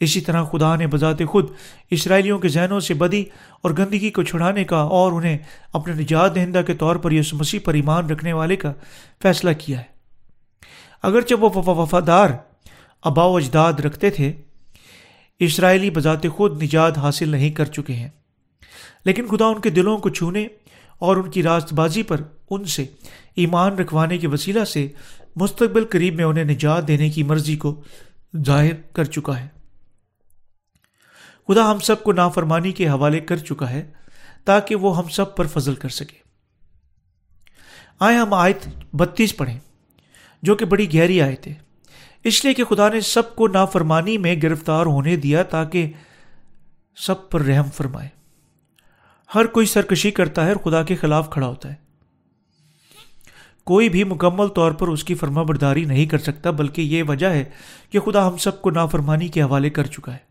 اسی 0.00 0.20
طرح 0.20 0.44
خدا 0.44 0.76
نے 0.76 0.86
بذات 0.86 1.22
خود 1.28 1.46
اسرائیلیوں 1.90 2.38
کے 2.38 2.48
ذہنوں 2.48 2.80
سے 2.80 2.94
بدی 2.94 3.24
اور 3.62 3.70
گندگی 3.70 4.10
کو 4.10 4.22
چھڑانے 4.22 4.64
کا 4.64 4.76
اور 4.76 5.12
انہیں 5.12 5.38
اپنے 5.72 5.94
نجات 5.94 6.34
دہندہ 6.34 6.62
کے 6.66 6.74
طور 6.74 6.96
پر 6.96 7.12
یس 7.12 7.32
مسیح 7.34 7.60
پر 7.64 7.74
ایمان 7.74 8.10
رکھنے 8.10 8.32
والے 8.32 8.56
کا 8.56 8.72
فیصلہ 9.22 9.50
کیا 9.58 9.78
ہے۔ 9.78 10.00
اگرچہ 11.02 11.34
وہ 11.34 11.50
وفادار 11.54 12.30
ابا 13.02 13.24
و 13.24 13.36
اجداد 13.36 13.72
رکھتے 13.72 14.10
تھے، 14.10 14.32
اسرائیلی 15.38 15.90
بذات 15.90 16.26
خود 16.36 16.62
نجات 16.62 16.98
حاصل 16.98 17.28
نہیں 17.28 17.50
کر 17.50 17.64
چکے 17.64 17.92
ہیں۔ 17.92 18.08
لیکن 19.04 19.28
خدا 19.28 19.44
ان 19.44 19.60
کے 19.60 19.70
دلوں 19.70 19.98
کو 19.98 20.08
چھونے 20.08 20.46
اور 20.98 21.16
ان 21.16 21.30
کی 21.30 21.42
راست 21.42 21.72
بازی 21.72 22.02
پر 22.02 22.20
ان 22.50 22.64
سے 22.64 22.86
ایمان 23.36 23.72
رکھوانے 23.72 24.18
کے 24.18 24.28
وسیلہ 24.28 24.64
سے 24.64 24.88
مستقبل 25.36 25.84
قریب 25.90 26.14
میں 26.14 26.24
انہیں 26.24 26.44
نجات 26.44 26.88
دینے 26.88 27.10
کی 27.10 27.22
مرضی 27.22 27.56
کو 27.56 27.82
ظاہر 28.46 28.74
کر 28.92 29.04
چکا 29.04 29.40
ہے۔ 29.40 29.48
خدا 31.48 31.70
ہم 31.70 31.78
سب 31.78 32.02
کو 32.02 32.12
نافرمانی 32.12 32.72
کے 32.72 32.88
حوالے 32.88 33.20
کر 33.20 33.36
چکا 33.36 33.70
ہے 33.70 33.90
تاکہ 34.44 34.74
وہ 34.74 34.98
ہم 34.98 35.08
سب 35.08 35.36
پر 35.36 35.46
فضل 35.46 35.74
کر 35.74 35.88
سکے۔ 35.88 36.16
آئے 38.00 38.16
ہم 38.16 38.34
آیت 38.34 38.68
بتیس 38.92 39.36
پڑھیں، 39.36 39.58
جو 40.42 40.54
کہ 40.54 40.64
بڑی 40.64 40.94
گہری 40.94 41.22
آئے 41.22 41.36
تھے 41.36 41.52
اس 42.24 42.44
لیے 42.44 42.54
کہ 42.54 42.64
خدا 42.64 42.88
نے 42.88 43.00
سب 43.00 43.36
کو 43.36 43.48
نافرمانی 43.48 44.18
میں 44.18 44.36
گرفتار 44.42 44.86
ہونے 44.86 45.16
دیا 45.16 45.42
تاکہ 45.42 45.92
سب 46.96 47.30
پر 47.30 47.40
رحم 47.40 47.70
فرمائے۔ 47.74 48.08
ہر 49.34 49.46
کوئی 49.46 49.66
سرکشی 49.66 50.10
کرتا 50.10 50.46
ہے 50.46 50.52
اور 50.52 50.70
خدا 50.70 50.82
کے 50.82 50.94
خلاف 50.96 51.30
کھڑا 51.30 51.46
ہوتا 51.46 51.68
ہے۔ 51.68 51.74
کوئی 53.64 53.88
بھی 53.88 54.04
مکمل 54.04 54.48
طور 54.48 54.72
پر 54.72 54.88
اس 54.88 55.04
کی 55.04 55.14
فرما 55.14 55.42
برداری 55.42 55.84
نہیں 55.84 56.06
کر 56.06 56.18
سکتا، 56.18 56.50
بلکہ 56.50 56.82
یہ 56.82 57.02
وجہ 57.08 57.26
ہے 57.26 57.44
کہ 57.90 58.00
خدا 58.00 58.28
ہم 58.28 58.36
سب 58.36 58.62
کو 58.62 58.70
نافرمانی 58.70 59.28
کے 59.28 59.42
حوالے 59.42 59.70
کر 59.70 59.86
چکا 59.86 60.12
ہے۔ 60.12 60.30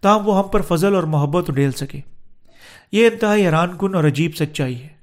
تاہم 0.00 0.28
وہ 0.28 0.38
ہم 0.38 0.48
پر 0.48 0.62
فضل 0.62 0.94
اور 0.94 1.02
محبت 1.02 1.50
ڈیل 1.50 1.72
سکے۔ 1.72 2.00
یہ 2.92 3.06
انتہائی 3.06 3.44
حیران 3.44 3.76
کن 3.78 3.94
اور 3.94 4.04
عجیب 4.04 4.36
سچائی 4.36 4.82
ہے۔ 4.82 4.95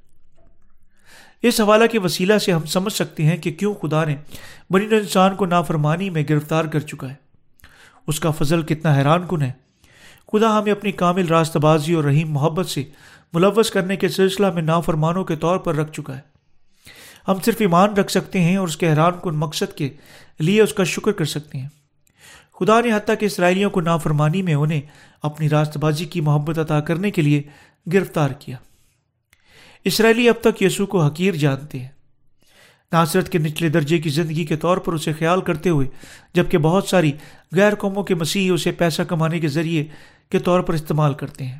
اس 1.43 1.61
حوالہ 1.61 1.87
کے 1.87 1.99
وسیلہ 1.99 2.37
سے 2.37 2.51
ہم 2.51 2.65
سمجھ 2.65 2.93
سکتے 2.93 3.23
ہیں 3.23 3.37
کہ 3.37 3.51
کیوں 3.51 3.73
خدا 3.73 4.05
نے 4.05 4.15
بنی 4.69 4.85
انسان 4.85 5.35
کو 5.35 5.45
نافرمانی 5.45 6.09
میں 6.09 6.23
گرفتار 6.29 6.65
کر 6.65 6.79
چکا 6.79 7.09
ہے۔ 7.09 7.15
اس 8.07 8.19
کا 8.19 8.31
فضل 8.31 8.61
کتنا 8.61 8.95
حیران 8.97 9.27
کن 9.29 9.41
ہے۔ 9.41 9.51
خدا 10.31 10.59
ہمیں 10.59 10.71
اپنی 10.71 10.91
کامل 10.91 11.27
راست 11.27 11.57
بازی 11.57 11.93
اور 11.93 12.03
رحیم 12.03 12.31
محبت 12.31 12.65
سے 12.65 12.83
ملوث 13.33 13.69
کرنے 13.69 13.95
کے 13.95 14.09
سلسلہ 14.09 14.51
میں 14.51 14.61
نافرمانوں 14.61 15.23
کے 15.23 15.35
طور 15.35 15.57
پر 15.57 15.75
رکھ 15.75 15.91
چکا 15.91 16.15
ہے۔ 16.15 16.21
ہم 17.27 17.35
صرف 17.45 17.55
ایمان 17.59 17.93
رکھ 17.93 18.11
سکتے 18.11 18.41
ہیں 18.41 18.57
اور 18.57 18.67
اس 18.67 18.77
کے 18.77 18.89
حیران 18.89 19.13
کن 19.23 19.35
مقصد 19.35 19.73
کے 19.73 19.89
لیے 20.39 20.61
اس 20.61 20.73
کا 20.73 20.83
شکر 20.83 21.11
کر 21.11 21.25
سکتے 21.25 21.57
ہیں۔ 21.57 21.69
خدا 22.59 22.81
نے 22.81 22.93
حتیٰ 22.93 23.15
کہ 23.19 23.25
اسرائیلیوں 23.25 23.69
کو 23.69 23.81
نافرمانی 23.81 24.41
میں 24.41 24.53
انہیں 24.53 24.81
اپنی 25.21 25.49
راست 25.49 25.77
بازی 25.77 26.05
کی 26.05 26.21
محبت 26.21 26.59
عطا 26.59 26.79
کرنے 26.79 27.11
کے 27.11 27.21
لیے 27.21 27.43
گرفتار 27.93 28.29
کیا۔ 28.29 28.57
اسرائیلی 29.85 30.29
اب 30.29 30.35
تک 30.41 30.61
یسوع 30.61 30.85
کو 30.85 31.01
حقیر 31.01 31.33
جانتے 31.33 31.79
ہیں۔ 31.79 31.89
ناصرت 32.91 33.29
کے 33.29 33.37
نچلے 33.37 33.69
درجے 33.69 33.97
کی 33.97 34.09
زندگی 34.09 34.45
کے 34.45 34.55
طور 34.55 34.77
پر 34.77 34.93
اسے 34.93 35.13
خیال 35.13 35.41
کرتے 35.41 35.69
ہوئے، 35.69 35.87
جبکہ 36.33 36.57
بہت 36.57 36.87
ساری 36.87 37.11
غیر 37.51 37.75
قوموں 37.75 38.03
کے 38.03 38.15
مسیح 38.15 38.53
اسے 38.53 38.71
پیسہ 38.71 39.01
کمانے 39.01 39.39
کے 39.39 39.47
ذریعے 39.47 39.85
کے 40.29 40.39
طور 40.39 40.59
پر 40.59 40.73
استعمال 40.73 41.13
کرتے 41.13 41.45
ہیں۔ 41.45 41.59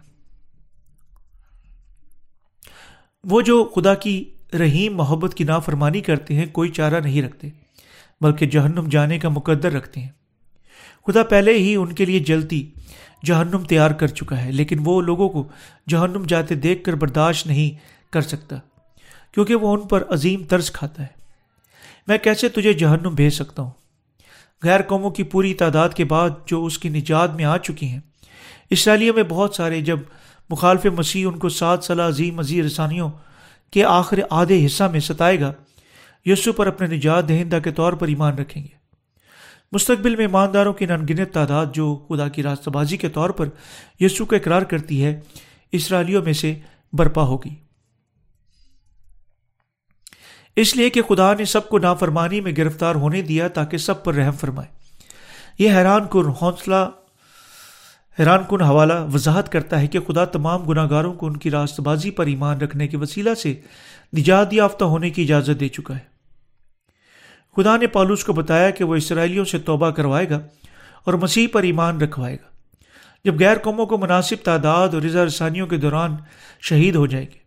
وہ 3.24 3.42
جو 3.42 3.72
خدا 3.76 3.94
کی 3.94 4.34
رحیم 4.60 4.96
محبت 4.96 5.34
کی 5.34 5.44
نافرمانی 5.44 6.02
کرتے 6.02 6.36
ہیں، 6.36 6.46
کوئی 6.46 6.70
چارہ 6.70 7.00
نہیں 7.00 7.22
رکھتے، 7.22 7.50
بلکہ 8.22 8.46
جہنم 8.46 8.88
جانے 8.90 9.20
کا 9.20 9.30
مقدر 9.30 9.72
رکھتے 9.72 10.00
ہیں۔ 10.00 10.10
خدا 11.08 11.24
پہلے 11.24 11.54
ہی 11.54 11.76
ان 11.76 11.94
کے 11.94 12.06
لیے 12.06 12.20
جلدی 12.20 12.72
جہنم 13.26 13.64
تیار 13.64 13.92
کر 13.92 14.08
چکا 14.08 14.46
ہے، 14.46 14.52
لیکن 14.52 14.78
وہ 14.86 15.02
لوگوں 15.02 15.30
کو 15.30 15.48
جہنم 15.90 16.24
جاتے 16.28 16.56
دیکھ 16.56 16.84
کر 16.84 16.96
برداشت 16.96 17.48
نہیں 17.48 17.94
کر 18.14 18.22
سکتا، 18.22 18.56
کیونکہ 19.32 19.56
وہ 19.56 19.74
ان 19.74 19.88
پر 19.88 20.04
عظیم 20.10 20.44
طرز 20.44 20.72
کھاتا 20.72 21.04
ہے۔ 21.04 21.24
میں 22.08 22.18
کیسے 22.18 22.50
تجھے 22.50 22.74
جہنم 22.74 23.14
بھیج 23.16 23.34
سکتا 23.34 23.62
ہوں؟ 23.62 23.72
غیر 24.64 24.82
قوموں 24.82 25.12
کی 25.12 25.24
پوری 25.24 25.54
تعداد 25.54 25.90
کے 25.90 26.06
بعد 26.06 26.30
جو 26.46 26.66
اس 26.66 26.78
کی 26.80 26.90
نجات 26.90 27.36
میں 27.36 27.46
آ 27.46 27.58
چکی 27.58 27.88
ہیں۔ 27.88 28.00
اسرائیلیوں 28.70 29.16
میں 29.16 29.24
بہت 29.24 29.56
سارے 29.56 29.82
جب 29.82 30.00
مخالف 30.50 30.86
مسیح 30.86 31.28
ان 31.28 31.40
کو 31.40 31.50
سات 31.50 31.84
سالہ 31.84 32.02
عظیم 32.02 32.40
عظیم 32.40 32.66
رسانیوں 32.66 33.10
کے 33.72 33.84
آخر 33.84 34.20
آدھے 34.30 34.66
حصہ 34.66 34.84
میں 34.84 35.00
ستائے 35.00 35.40
گا 35.40 35.52
یسو 36.26 36.54
پر 36.54 36.68
اپنے 36.68 36.88
نجات 36.88 37.30
دہندہ 37.30 37.60
کے 37.64 37.72
طور 37.72 37.94
پر 37.94 38.08
ایمان 38.08 38.38
رکھیں 38.38 38.64
گے۔ 38.64 38.76
مستقبل 39.72 40.16
میں 40.16 40.26
ایمانداروں 40.26 40.74
کی 40.74 40.86
ننگنت 40.86 41.34
تعداد 41.34 41.66
جو 41.74 42.06
خدا 42.10 42.28
کی 42.28 42.44
راستہ 42.44 42.70
بازی 42.70 42.98
کے 42.98 43.10
طور 43.10 43.30
پر 43.30 43.46
یسو 44.00 44.26
کا 44.26 44.36
اقرار 44.36 44.62
کرتی 44.62 45.04
ہے، 45.06 45.20
اسرائیلیوں 45.72 46.22
میں 46.22 46.34
سے 46.34 46.56
برپا 46.94 47.24
ہوگی۔ 47.24 47.63
اس 50.56 50.76
لیے 50.76 50.90
کہ 50.90 51.02
خدا 51.02 51.34
نے 51.34 51.46
سب 51.46 51.70
کو 51.70 51.80
نافرمانی 51.80 52.42
میں 52.42 52.52
گرفتار 52.58 52.96
ہونے 52.96 53.22
دیا 53.22 53.48
تاکہ 53.48 53.78
سب 53.78 54.04
پر 54.04 54.14
رحم 54.14 54.32
فرمائے۔ 54.32 54.68
یہ 55.60 55.72
حیران 55.72 56.02
کن 56.12 56.30
حوصلہ، 56.42 56.90
حیران 58.20 58.40
کن 58.50 58.62
حوالہ 58.62 58.94
وضاحت 59.14 59.52
کرتا 59.52 59.82
ہے 59.82 59.88
کہ 59.88 60.00
خدا 60.00 60.26
تمام 60.26 60.64
گناہ 60.64 60.90
گاروں 60.90 61.14
کو 61.14 61.28
ان 61.28 61.38
کی 61.38 61.52
راست 61.52 61.80
بازی 61.80 62.12
پر 62.12 62.26
ایمان 62.26 62.62
رکھنے 62.62 62.88
کے 62.88 62.98
وسیلہ 62.98 63.34
سے 63.34 63.54
نجات 64.18 64.54
یافتہ 64.54 64.84
ہونے 64.84 65.10
کی 65.10 65.24
اجازت 65.24 65.60
دے 65.60 65.68
چکا 65.68 65.96
ہے۔ 65.96 66.14
خدا 67.56 67.78
نے 67.78 67.88
پالوس 67.88 68.24
کو 68.24 68.34
بتایا 68.34 68.70
کہ 68.70 68.84
وہ 68.84 68.96
اسرائیلیوں 68.96 69.46
سے 69.46 69.60
توبہ 69.60 69.90
کروائے 69.90 70.30
گا 70.30 70.40
اور 71.04 71.14
مسیح 71.14 71.48
پر 71.52 71.64
ایمان 71.64 72.02
رکھوائے 72.02 72.36
گا۔ 72.36 72.48
جب 73.26 73.40
غیر 73.40 73.58
قوموں 73.58 73.86
کو 73.86 73.98
مناسب 73.98 74.36
تعداد 74.44 74.90
اور 74.94 75.02
رضا 75.02 75.26
رسانیوں 75.26 75.68
کے 75.68 75.78
دوران 75.78 76.16
شہید 76.62 76.96
ہو 76.96 77.08
جائے 77.08 77.26
گے، 77.26 77.38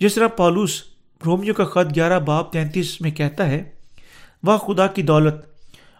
جس 0.00 0.14
طرح 0.14 0.26
پالوس 0.26 0.93
رومیو 1.24 1.54
کا 1.54 1.64
خط 1.64 1.94
گیارہ 1.94 2.18
باپ 2.20 2.52
تینتیس 2.52 3.00
میں 3.00 3.10
کہتا 3.10 3.46
ہے 3.46 3.70
وہ 4.42 4.58
خدا 4.58 4.86
کی 4.86 5.02
دولت 5.02 5.34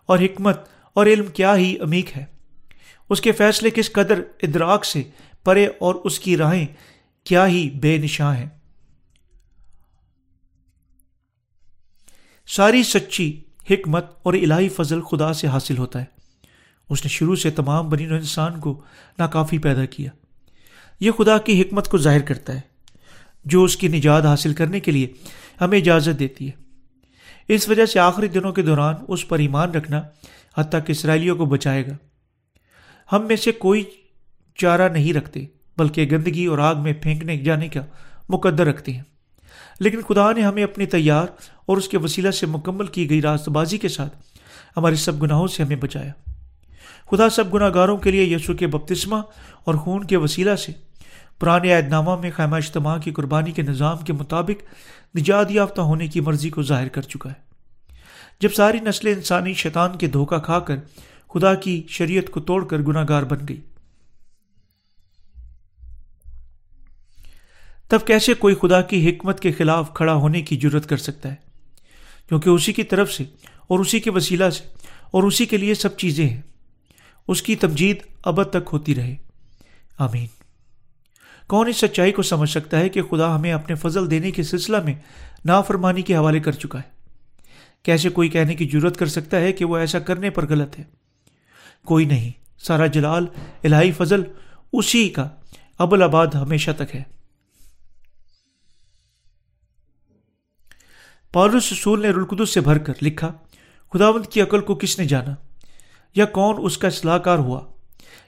اور 0.07 0.19
حکمت 0.19 0.61
اور 0.95 1.07
علم 1.07 1.27
کیا 1.27 1.57
ہی 1.57 1.79
امیک 1.81 2.17
ہے۔ 2.17 2.25
اس 3.11 3.21
کے 3.21 3.33
فیصلے 3.33 3.71
کس 3.71 3.93
قدر 3.93 4.23
ادراک 4.43 4.85
سے 4.85 5.03
پرے 5.45 5.67
اور 5.79 5.95
اس 5.95 6.19
کی 6.19 6.37
راہیں 6.37 6.67
کیا 7.25 7.47
ہی 7.47 7.71
بے 7.71 7.99
نشاں 7.99 8.35
ہیں۔ 8.35 8.47
ساری 12.47 12.83
سچی 12.83 13.41
حکمت 13.71 14.07
اور 14.23 14.35
الہی 14.35 14.69
فضل 14.69 15.03
خدا 15.03 15.33
سے 15.33 15.47
حاصل 15.47 15.79
ہوتا 15.79 16.01
ہے۔ 16.01 16.05
اس 16.91 17.05
نے 17.05 17.09
شروع 17.09 17.37
سے 17.37 17.51
تمام 17.51 17.89
بنی 17.89 18.07
انسان 18.07 18.61
کو 18.61 18.83
ناکافی 19.19 19.59
پیدا 19.59 19.85
کیا۔ 19.85 20.11
یہ 21.01 21.11
خدا 21.11 21.39
کی 21.39 21.63
حکمت 21.63 21.89
کو 21.89 21.99
ظاہر 21.99 22.21
کرتا 22.21 22.55
ہے۔ 22.55 22.74
جو 23.45 23.65
اس 23.65 23.77
کی 23.77 23.89
نجات 23.89 24.25
حاصل 24.25 24.55
کرنے 24.55 24.81
کے 24.81 24.91
لیے 24.91 25.07
ہمیں 25.61 25.79
اجازت 25.79 26.19
دیتی 26.19 26.49
ہے۔ 26.49 26.53
اس 27.49 27.69
وجہ 27.69 27.87
سے 27.87 27.99
آخری 27.99 28.29
دنوں 28.29 28.53
کے 28.53 28.63
دوران 28.63 28.95
اس 29.09 29.29
پر 29.29 29.39
ایمان 29.39 29.71
رکھنا 29.71 30.03
حتیٰ 30.59 30.81
کہ 30.87 30.93
اسرائیلیوں 30.93 31.37
کو 31.37 31.45
بچائے 31.45 31.87
گا۔ 31.87 31.93
ہم 33.13 33.27
میں 33.27 33.37
سے 33.37 33.53
کوئی 33.53 33.85
چارہ 34.55 34.89
نہیں 34.89 35.13
رکھتے، 35.13 35.45
بلکہ 35.77 36.09
گندگی 36.13 36.47
اور 36.47 36.59
آگ 36.59 36.75
میں 36.83 36.93
پھینکنے 36.93 37.37
جانے 37.37 37.69
کا 37.69 37.81
مقدر 38.29 38.67
رکھتے 38.67 38.93
ہیں۔ 38.93 39.03
لیکن 39.81 40.01
خدا 40.09 40.33
نے 40.33 40.43
ہمیں 40.43 40.65
اپنی 40.65 40.87
تیار 40.87 41.27
اور 41.67 41.77
اس 41.77 41.89
کے 41.89 41.99
وسیلہ 41.99 42.31
سے 42.31 42.47
مکمل 42.47 42.87
کی 42.87 43.11
گئی 43.11 43.23
راست 43.23 43.49
بازی 43.49 43.79
کے 43.79 43.89
ساتھ 43.89 44.17
ہمارے 44.77 44.95
سب 44.95 45.23
گناہوں 45.23 45.47
سے 45.47 45.63
ہمیں 45.63 45.77
بچایا۔ 45.77 46.13
خدا 47.11 47.31
سب 47.31 47.55
گناہ 47.55 47.71
گاروں 47.75 47.97
کے 47.97 48.11
لیے 48.11 48.25
یسو 48.25 48.55
کے 48.55 48.67
بپتسمہ 48.67 49.17
اور 49.65 49.75
خون 49.75 50.05
کے 50.05 50.17
وسیلہ 50.17 50.55
سے 50.55 50.73
پرانے 51.41 51.75
عہد 51.75 51.89
نامہ 51.89 52.17
میں 52.17 52.31
خیمہ 52.37 52.57
اجتماع 52.57 52.99
کی 52.99 53.11
قربانی 53.11 53.53
کے 53.53 53.63
نظام 53.63 53.99
کے 53.99 54.13
مطابق 54.13 54.63
نجات 55.19 55.51
یافتہ 55.51 55.81
ہونے 55.81 56.07
کی 56.07 56.21
مرضی 56.21 56.51
کو 56.51 56.63
ظاہر 56.63 56.89
کر 56.89 57.03
چکا 57.03 57.31
ہے۔ 57.31 57.45
جب 58.41 58.53
ساری 58.53 58.81
نسلیں 58.81 59.15
انسانی 59.15 59.55
شیطان 59.55 59.99
کے 59.99 60.07
دھوکہ 60.07 60.39
کھا 60.39 60.61
کر 60.61 60.77
خدا 61.35 61.55
کی 61.55 61.83
شریعت 61.89 62.31
کو 62.31 62.41
توڑ 62.41 62.67
کر 62.67 62.79
گناہ 62.79 63.05
گار 63.09 63.23
بن 63.23 63.39
گئی 63.49 63.61
تب 67.89 68.07
کیسے 68.07 68.35
کوئی 68.35 68.55
خدا 68.55 68.81
کی 68.81 69.11
حکمت 69.11 69.41
کے 69.41 69.53
خلاف 69.53 69.95
کھڑا 69.95 70.15
ہونے 70.15 70.43
کی 70.43 70.59
ضرورت 70.63 70.89
کر 70.89 70.97
سکتا 70.97 71.31
ہے؟ 71.31 71.35
کیونکہ 72.29 72.49
اسی 72.49 72.73
کی 72.73 72.83
طرف 72.83 73.13
سے 73.13 73.25
اور 73.67 73.79
اسی 73.79 74.01
کے 74.01 74.11
وسیلہ 74.11 74.51
سے 74.51 74.65
اور 75.11 75.23
اسی 75.23 75.47
کے 75.47 75.57
لیے 75.57 75.75
سب 75.75 75.97
چیزیں 75.97 76.29
ہیں۔ 76.29 76.43
اس 77.29 77.43
کی 77.43 77.57
تمجید 77.57 77.97
ابد 78.25 78.51
تک 78.51 78.69
ہوتی 78.73 78.95
رہے۔ 78.95 79.17
آمین۔ 79.99 80.44
کون 81.47 81.69
اس 81.69 81.77
سچائی 81.77 82.13
کو 82.13 82.23
سمجھ 82.23 82.51
سکتا 82.51 82.81
ہے 82.81 82.89
کہ 82.89 83.03
خدا 83.03 83.37
ہمیں 83.37 83.53
اپنے 83.53 83.75
فضل 83.75 84.11
دینے 84.11 84.31
کے 84.31 84.43
سلسلہ 84.43 84.77
میں 84.85 84.95
نافرمانی 85.45 86.03
کے 86.03 86.17
حوالے 86.17 86.41
کر 86.41 86.53
چکا 86.53 86.79
ہے؟ 86.79 86.95
کیسے 87.83 88.09
کوئی 88.09 88.29
کہنے 88.29 88.55
کی 88.55 88.69
ضرورت 88.73 88.97
کر 88.97 89.07
سکتا 89.07 89.41
ہے 89.41 89.53
کہ 89.53 89.65
وہ 89.65 89.77
ایسا 89.77 89.99
کرنے 89.99 90.31
پر 90.31 90.49
غلط 90.49 90.79
ہے؟ 90.79 90.85
کوئی 91.85 92.05
نہیں، 92.05 92.31
سارا 92.59 92.87
جلال، 92.87 93.27
الہی 93.65 93.93
فضل 93.93 94.23
اسی 94.73 95.09
کا 95.09 95.29
ابل 95.79 96.03
آباد 96.03 96.27
ہمیشہ 96.27 96.71
تک 96.77 96.97
ہے۔ 96.97 97.03
پالوس 101.33 101.73
رسول 101.73 102.03
نے 102.03 102.11
رلقدس 102.11 102.51
سے 102.51 102.61
بھر 102.61 102.79
کر 102.79 102.93
لکھا، 103.03 103.33
خداوند 103.93 104.27
کی 104.27 104.41
عقل 104.41 104.61
کو 104.61 104.75
کس 104.75 104.99
نے 104.99 105.05
جانا؟ 105.05 105.35
یا 106.15 106.25
کون 106.25 106.57
اس 106.59 106.79
کا 106.79 106.89
اصلاح 106.89 107.19
کار 107.19 107.39
ہوا؟ 107.39 107.61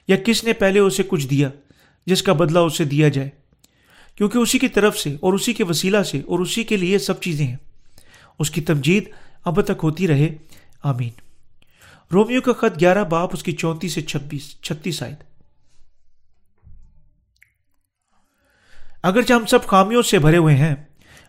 یا 0.07 0.17
کس 0.17 0.43
نے 0.43 0.53
پہلے 0.53 0.79
اسے 0.79 1.03
کچھ 1.07 1.27
دیا؟ 1.27 1.49
جس 2.07 2.23
کا 2.23 2.33
بدلہ 2.33 2.59
اسے 2.59 2.83
دیا 2.83 3.07
جائے۔ 3.07 3.29
کیونکہ 4.15 4.37
اسی 4.37 4.59
کی 4.59 4.67
طرف 4.67 4.97
سے 4.97 5.15
اور 5.19 5.33
اسی 5.33 5.53
کے 5.53 5.63
وسیلہ 5.63 6.03
سے 6.03 6.19
اور 6.19 6.39
اسی 6.39 6.63
کے 6.63 6.77
لیے 6.77 6.99
سب 6.99 7.21
چیزیں 7.21 7.47
ہیں۔ 7.47 7.55
اس 8.39 8.51
کی 8.51 8.61
تمجید 8.61 9.09
اب 9.43 9.61
تک 9.61 9.79
ہوتی 9.83 10.07
رہے۔ 10.07 10.35
آمین۔ 10.83 11.09
رومیو 12.13 12.41
کا 12.41 12.53
خط 12.53 12.79
گیارہ، 12.79 13.03
باپ 13.03 13.29
اس 13.33 13.43
کی 13.43 13.51
چونتیس 13.51 13.93
سے 13.93 14.01
چھبیس، 14.01 14.61
چھتیس 14.61 15.03
آئے 15.03 15.15
اگرچہ 19.03 19.33
ہم 19.33 19.45
سب 19.45 19.65
خامیوں 19.65 20.01
سے 20.01 20.19
بھرے 20.19 20.37
ہوئے 20.37 20.55
ہیں، 20.55 20.75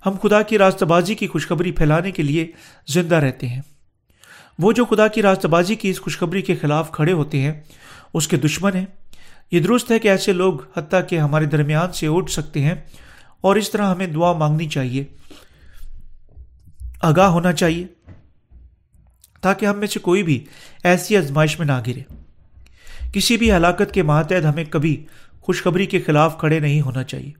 ہم 0.06 0.12
خدا 0.22 0.42
کی 0.42 0.58
راستہ 0.58 0.84
بازی 0.84 1.14
کی 1.14 1.26
خوشخبری 1.26 1.72
پھیلانے 1.72 2.10
کے 2.10 2.22
لیے 2.22 2.52
زندہ 2.86 3.14
رہتے 3.14 3.48
ہیں۔ 3.48 3.62
وہ 4.58 4.72
جو 4.72 4.84
خدا 4.84 5.08
کی 5.08 5.22
راستہ 5.22 5.48
بازی 5.48 5.74
کی 5.74 5.90
اس 5.90 6.00
خوشخبری 6.00 6.42
کے 6.42 6.56
خلاف 6.56 6.92
کھڑے 6.92 7.12
ہوتے 7.12 7.40
ہیں، 7.40 7.60
اس 8.14 8.28
کے 8.28 8.36
دشمن 8.36 8.74
ہیں۔ 8.74 8.86
یہ 9.50 9.60
درست 9.60 9.90
ہے 9.90 9.98
کہ 9.98 10.08
ایسے 10.08 10.32
لوگ 10.32 10.54
حتیٰ 10.76 11.00
کہ 11.08 11.18
ہمارے 11.18 11.44
درمیان 11.44 11.92
سے 11.92 12.06
اٹھ 12.06 12.30
سکتے 12.30 12.62
ہیں 12.62 12.74
اور 13.40 13.56
اس 13.56 13.70
طرح 13.70 13.94
ہمیں 13.94 14.06
دعا 14.06 14.32
مانگنی 14.32 14.68
چاہیے۔ 14.68 15.04
آگاہ 17.02 17.26
ہونا 17.26 17.52
چاہیے 17.52 17.86
تاکہ 19.40 19.66
ہم 19.66 19.78
میں 19.78 19.86
سے 19.86 20.00
کوئی 20.00 20.22
بھی 20.22 20.44
ایسی 20.84 21.16
آزمائش 21.16 21.58
میں 21.58 21.66
نہ 21.66 21.80
گرے۔ 21.86 22.02
کسی 23.12 23.36
بھی 23.36 23.52
ہلاکت 23.52 23.92
کے 23.92 24.02
ماتحت 24.02 24.44
ہمیں 24.44 24.64
کبھی 24.64 25.06
خوشخبری 25.40 25.86
کے 25.86 26.00
خلاف 26.00 26.38
کھڑے 26.38 26.60
نہیں 26.60 26.80
ہونا 26.80 27.02
چاہیے۔ 27.02 27.32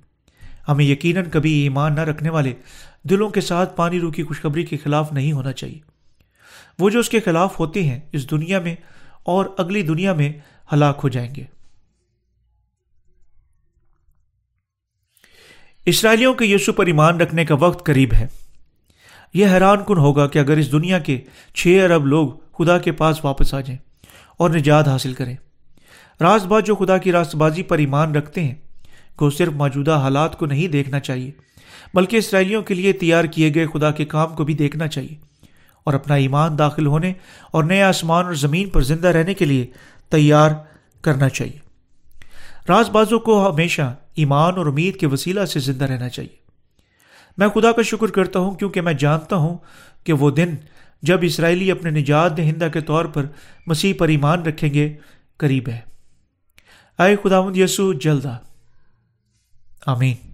ہمیں 0.68 0.84
یقیناً 0.84 1.24
کبھی 1.32 1.52
ایمان 1.52 1.94
نہ 1.94 2.00
رکھنے 2.00 2.30
والے 2.30 2.52
دلوں 3.02 3.30
کے 3.30 3.40
ساتھ 3.40 3.76
پانی 3.76 4.00
رو 4.00 4.10
کی 4.10 4.22
خوشخبری 4.22 4.64
کے 4.64 4.76
خلاف 4.76 5.12
نہیں 5.12 5.32
ہونا 5.32 5.52
چاہیے۔ 5.52 5.78
وہ 6.78 6.90
جو 6.90 7.00
اس 7.00 7.08
کے 7.08 7.20
خلاف 7.20 7.60
ہوتے 7.60 7.82
ہیں 7.82 8.00
اس 8.12 8.30
دنیا 8.30 8.60
میں 8.60 8.74
اور 9.22 9.46
اگلی 9.58 9.82
دنیا 9.82 10.12
میں 10.12 10.32
ہلاک 10.72 11.00
ہو 11.02 11.08
جائیں 11.08 11.34
گے۔ 11.34 11.57
اسرائیلیوں 15.88 16.35
کے 16.35 16.45
یسو 16.45 16.73
پر 16.73 16.87
ایمان 16.87 17.21
رکھنے 17.21 17.45
کا 17.45 17.54
وقت 17.54 17.87
قریب 17.87 18.12
ہے۔ 18.14 18.26
یہ 19.35 19.47
حیران 19.47 19.78
کن 19.87 19.99
ہوگا 19.99 20.26
کہ 20.26 20.38
اگر 20.38 20.57
اس 20.57 20.73
دنیا 20.73 20.99
کے 20.99 21.21
چھ 21.54 21.80
ارب 21.85 22.07
لوگ 22.07 22.28
خدا 22.28 22.78
کے 22.78 22.92
پاس 22.92 23.25
واپس 23.25 23.54
آ 23.54 23.61
جائیں 23.61 23.78
اور 24.38 24.50
نجات 24.50 24.88
حاصل 24.88 25.12
کریں۔ 25.12 25.37
راز 26.21 26.47
باز 26.47 26.64
جو 26.64 26.75
خدا 26.75 26.99
کی 26.99 27.12
راست 27.12 27.35
بازی 27.35 27.62
پر 27.62 27.78
ایمان 27.78 28.14
رکھتے 28.14 28.42
ہیں، 28.42 28.54
کو 29.16 29.30
صرف 29.30 29.52
موجودہ 29.52 29.90
حالات 29.90 30.38
کو 30.38 30.47
نہیں 30.47 30.68
دیکھنا 30.68 31.00
چاہیے، 31.00 31.30
بلکہ 31.95 32.16
اسرائیلیوں 32.16 32.62
کے 32.62 32.75
لیے 32.75 32.92
تیار 32.92 33.25
کیے 33.25 33.54
گئے 33.54 33.66
خدا 33.66 33.90
کے 33.90 34.04
کام 34.04 34.35
کو 34.35 34.45
بھی 34.45 34.54
دیکھنا 34.54 34.88
چاہیے 34.88 35.14
اور 35.85 35.95
اپنا 35.95 36.14
ایمان 36.14 36.59
داخل 36.59 36.87
ہونے 36.87 37.12
اور 37.50 37.64
نئے 37.64 37.83
آسمان 37.83 38.25
اور 38.25 38.35
زمین 38.35 38.68
پر 38.68 38.83
زندہ 38.83 39.09
رہنے 39.09 39.35
کے 39.35 39.45
لیے 39.45 39.66
تیار 40.09 40.50
کرنا 41.02 41.28
چاہیے۔ 41.28 41.59
راز 42.68 42.90
بازوں 42.90 43.18
کو 43.18 43.50
ہمیشہ 43.50 43.95
ایمان 44.18 44.56
اور 44.56 44.66
امید 44.66 44.96
کے 44.96 45.06
وسیلہ 45.06 45.44
سے 45.44 45.60
زندہ 45.60 45.84
رہنا 45.84 46.08
چاہیے۔ 46.08 46.37
میں 47.37 47.48
خدا 47.48 47.72
کا 47.72 47.82
شکر 47.82 48.06
کرتا 48.06 48.38
ہوں 48.38 48.54
کیونکہ 48.54 48.80
میں 48.80 48.92
جانتا 48.92 49.37
ہوں 49.37 49.58
کہ 50.04 50.12
وہ 50.12 50.30
دن 50.30 50.54
جب 51.02 51.18
اسرائیلی 51.22 51.70
اپنے 51.70 51.90
نجات 51.90 52.37
دہندہ 52.37 52.68
کے 52.72 52.80
طور 52.80 53.04
پر 53.04 53.26
مسیح 53.66 53.94
پر 53.98 54.08
ایمان 54.08 54.42
رکھیں 54.42 54.75
گے، 54.75 54.94
قریب 55.37 55.68
ہے۔ 55.68 55.80
آئے 56.98 57.16
خدا 57.22 57.40
مند 57.40 57.56
یسو 57.56 57.92
جلد 57.92 58.26
آمین۔ 59.87 60.27